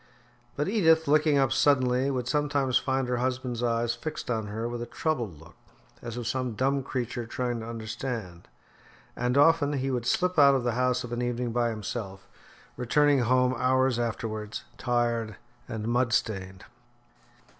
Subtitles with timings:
[0.55, 4.81] But Edith, looking up suddenly, would sometimes find her husband's eyes fixed on her with
[4.81, 5.53] a troubled look
[6.01, 8.47] as of some dumb creature trying to understand;
[9.15, 12.27] and often he would slip out of the house of an evening by himself,
[12.77, 15.35] returning home hours afterwards, tired
[15.67, 16.65] and mud stained.